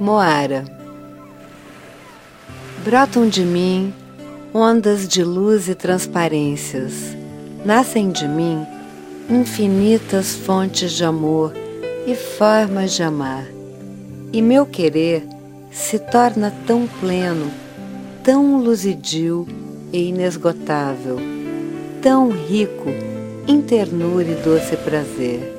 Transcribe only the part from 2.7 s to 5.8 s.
Brotam de mim ondas de luz e